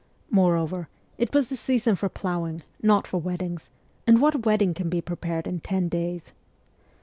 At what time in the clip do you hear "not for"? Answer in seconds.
2.81-3.19